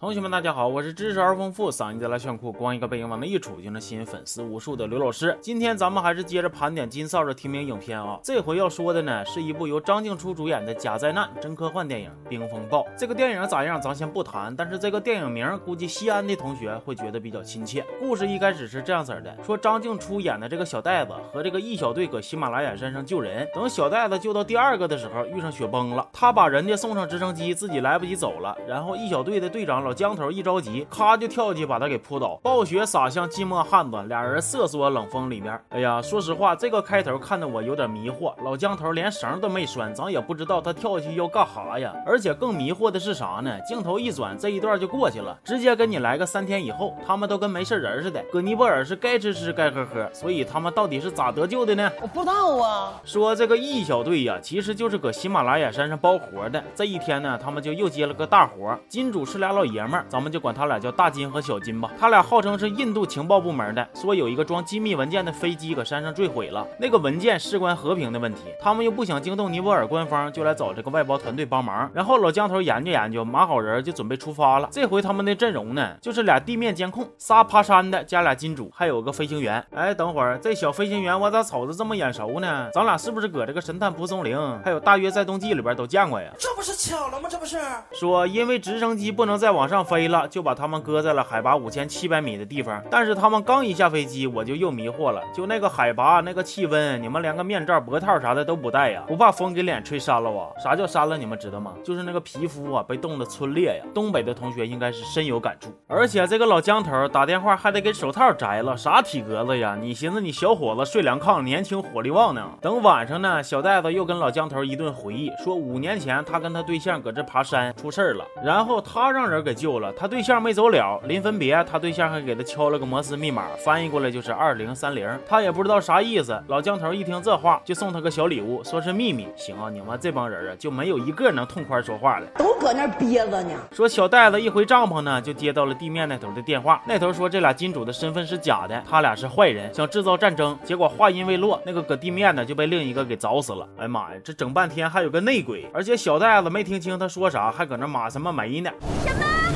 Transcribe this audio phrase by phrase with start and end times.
[0.00, 5.36] 同学们，大家好，我是知识而丰富、嗓音贼拉炫酷、光一个背影往那一杵就能吸引粉丝无数的刘老师。
[5.42, 12.80] 今天咱们还是接着盘点金扫帚提名影片啊，这回要说的呢是一部由张静初主演的假灾难真科幻电影《冰风暴》。
[12.96, 17.84] 这个电影咋样，咱先不谈，但是这个电影名估计西安的同学会觉得比较亲切。
[17.98, 30.86] 故事一开始是这样子的：说张静初演的这个小袋子和这个一小队搁喜马拉雅山上救人，等小袋子救到第二个的时候遇上雪崩了，他把人家送上直升机，自己来不及走了，然后一小队的队长老姜头一着急。
[30.90, 35.60] 咔就跳起，把他给扑倒，暴雪洒向寂寞汉子，俩人瑟缩冷风里面。
[35.70, 38.32] 哎呀，说实话，这个开头看得我有点迷惑。
[38.42, 41.94] 老姜头连绳都没拴，咱也不知道他跳下去要干哈呀。
[42.06, 43.58] 而且更迷惑的是啥呢？
[43.66, 48.22] 镜头一转，这一段就过去了，直接跟你来个三天以后，他们都跟没事人似的。
[48.32, 51.90] 搁尼泊尔是该吃吃该喝喝，所以他们到底是咋得救的呢？
[52.00, 53.00] 我不知道啊。
[53.04, 56.62] 说这个易小队呀，其实就是搁喜马拉雅山上包活的。
[56.74, 60.60] 这一天呢，他们就又接了个大活，金主是俩老爷们儿，咱们就管他。
[60.60, 71.90] 他俩叫大金和小金吧，他俩号称是印度情报部门的，说有一个装机密文件的飞机搁山上坠毁了，那个文件事关和平的问题，他们又不想惊动尼泊尔官方，就来找这个外包团队帮忙。
[71.94, 74.68] 然后老姜头研究研究，码好人就准备出发了。
[74.70, 79.64] 这回他们的阵容呢，就是俩地面监控，仨爬山的加俩金主，还有个飞行员。
[79.74, 82.68] 哎，等会儿这小飞行员我咋瞅着这么眼熟呢？
[82.74, 86.30] 咱俩是不是搁这个神探蒲松龄还有大约在冬季里边都见过呀？
[86.38, 87.30] 这不是巧了吗？
[87.30, 87.58] 这不是
[87.94, 90.50] 说因为直升机不能再往上飞了，就把。
[90.60, 95.22] 他们搁在了海拔五千七百米的地方，但是他们刚一下飞机，我就又迷惑了。
[95.32, 99.02] 就那个海拔，那个气温，你们连个面罩、脖套啥的都不带呀？
[99.06, 100.50] 不怕风给脸吹扇了啊？
[100.62, 101.16] 啥叫扇了？
[101.16, 101.72] 你们知道吗？
[101.82, 103.86] 就是那个皮肤啊被冻得皴裂呀。
[103.94, 105.72] 东北的同学应该是深有感触。
[105.86, 109.78] 而且这个老姜头打电话还得给手套摘了，啥体格子呀？
[109.80, 112.46] 你寻思你小伙子睡凉炕，年轻火力旺呢？
[112.60, 120.40] 等晚上呢，小袋子又跟老姜头一顿回忆，说五年前他跟他对象搁这爬山出事了，然后他让人给救了，他对象。
[120.40, 125.06] 没走了，临分别，他对象还给他敲了个摩斯密码，翻译过来就是二零三零。
[125.28, 126.42] 他也不知道啥意思。
[126.48, 129.28] 老姜头一听这话，就送他个小礼物，说是秘密。
[129.36, 133.50] 行啊，你们这帮人啊，就没有一个能痛快说话的，都搁那憋着呢。
[133.70, 140.58] 说小袋子一回帐篷呢，就接到了地面那头的电话，那头说这俩金主的身份是假的，他俩是坏人，想制造战争。
[140.64, 143.68] 结果话音未落，那个搁地面的就被另一个给凿死了。
[143.76, 148.70] 哎呀妈呀，这整半天还有个内鬼，而且小袋子没听清他说啥，还搁那骂什么没呢？
[149.04, 149.49] 什么？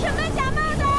[0.00, 0.93] 什么假冒的？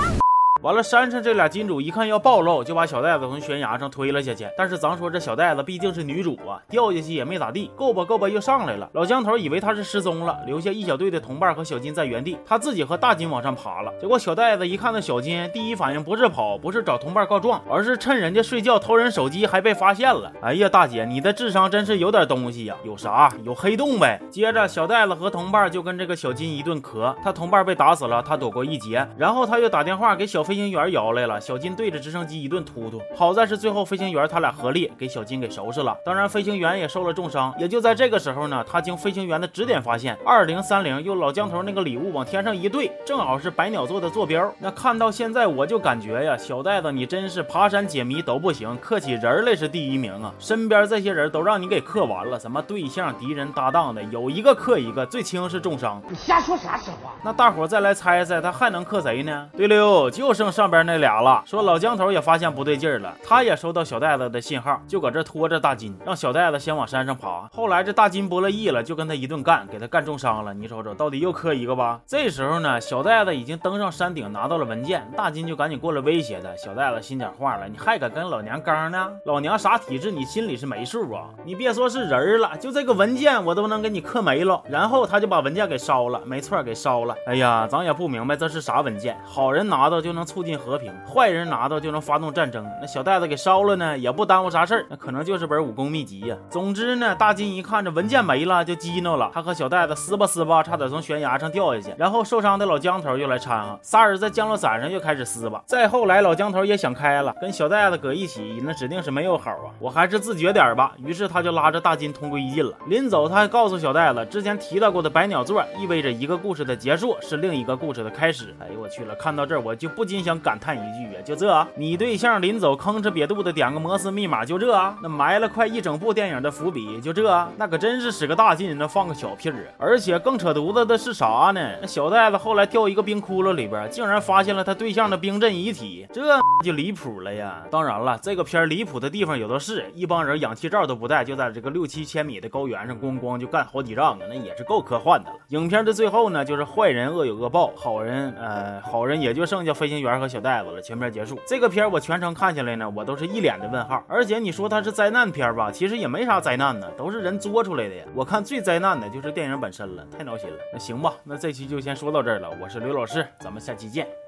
[0.65, 4.47] 完了，山上这俩金主一看要暴露，就把小袋子从悬崖上推了下去。
[4.57, 8.89] 但是咱说这小袋子毕竟是女主啊，掉下去也没咋地，够吧够吧又上来了。
[8.93, 13.93] 老姜头以为他是失踪了，留下一小队的同伴和小金在原地，他自己和大金往上爬了。
[14.01, 20.33] 结果小袋子一看到小金，第一反应不是跑，不是找同伴告状，而是趁人家睡觉偷人手机，还被发现了。
[20.41, 22.75] 哎呀，大姐，你的智商真是有点东西呀！
[22.83, 23.31] 有啥？
[23.43, 24.19] 有黑洞呗。
[24.31, 29.07] 接着小袋子和同伴就跟这个小金一顿磕，他同伴被打死了，他躲过一劫。
[29.15, 30.54] 然后他又打电话给小飞。
[30.55, 35.97] 飞行员摇来了，小金对着直升机一顿突突，好在是最后飞行员他俩合力给小金给收拾了。
[36.05, 37.53] 当然，飞行员也受了重伤。
[37.59, 44.49] 也就在这个时候呢，他经飞行员的指点发现，二零三零用老姜头那个礼物往天上一对，正好是百鸟座的坐标。
[44.57, 50.33] 那看到现在，我就感觉呀，小袋子你真是爬山解谜都不行，克起人来是第一名啊！
[50.39, 56.01] 身边这些人都让你给克完了，什么对象、敌人、搭档的，有一个克一个，最轻是重伤。
[56.07, 57.13] 你瞎说啥实话？
[57.21, 59.49] 那大伙再来猜猜，他还能克谁呢？
[59.57, 60.44] 对溜，就剩。
[60.45, 67.49] 剩上边那俩了，说老姜头也发现不对劲儿了，他也收到小袋子的信号，就搁这拖着大金，让小袋子先往山上爬。
[67.51, 70.53] 后来这大金不乐意了，就跟他一顿干，给他干重伤了。
[70.53, 71.99] 你瞅瞅，到底又磕一个吧？
[72.05, 76.55] 这时候呢，小袋子已经登上山顶，拿到了文件，大金就赶紧过来威胁他。
[76.55, 79.09] 小袋子心讲话了，你还敢跟老娘刚呢？
[79.25, 81.23] 老娘啥体质，你心里是没数啊？
[81.43, 84.61] 你别说是人了，就这个文件我都能给你磕没了。
[84.69, 87.15] 然后他就把文件给烧了，没错，给烧了。
[87.25, 90.24] 哎呀，咱也不明白这是啥文件，好人拿到就能。
[90.25, 92.65] 促进和平，坏人拿到就能发动战争。
[92.81, 94.85] 那小袋子给烧了呢，也不耽误啥事儿。
[94.89, 96.35] 那可能就是本武功秘籍呀。
[96.49, 99.29] 总之呢，大金一看这文件没了，就激怒了。
[99.33, 101.95] 他和小袋子撕吧撕吧，差点从悬崖上掉下去。
[101.97, 105.61] 然后受伤的老姜头又来掺和，仨人在降落伞上又开始撕吧。
[105.65, 109.69] 再后来，老姜头也想开了，跟小袋子搁一起，那指定是没有好啊。
[109.79, 110.93] 我还是自觉点吧。
[110.97, 112.71] 于是他就拉着大金同归于尽了。
[112.87, 118.55] 临走，他还告诉小袋子，之前提到过的百鸟座意味着一个故事的结束，是另一个故事的开始。
[118.59, 120.14] 哎呦我去了，看到这儿我就不禁。
[120.15, 124.71] 真想感叹一句啊，就这，你对象临走吭哧瘪肚的点个摩斯密码，就这，
[125.03, 129.73] 那埋了快一整部电影的伏笔，就这，那可真是使个大劲，那放个小屁儿！
[129.77, 131.59] 而且更扯犊子的是啥呢？
[131.81, 136.21] 那小袋子后来掉一个冰窟窿里边，竟然发现了他对象的冰镇遗体，这
[136.63, 137.63] 就离谱了呀！
[137.69, 145.35] 当然了，这个片离谱的地方有的是，一帮人氧气罩都不带，就在这个六七千米的高原上咣咣就干好几仗啊，那也是够科幻的了。
[145.49, 151.37] 影片的最后呢，就是坏人恶有恶报，好人呃好人也就剩下飞行员员和小袋子了，全片结束。
[151.45, 154.03] 这个片我全程看下来呢，我都是一脸的问号。
[154.07, 158.05] 而且你说它是灾难片吧，其实也没啥灾难呢，都是人作出来的呀。
[158.15, 160.57] 我看最灾难的就是电影本身了，太闹心了。
[160.71, 162.49] 那行吧，那这期就先说到这儿了。
[162.61, 164.24] 我是刘老师，咱们下期见。